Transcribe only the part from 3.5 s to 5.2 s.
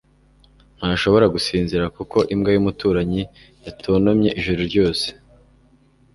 yatontomye ijoro ryose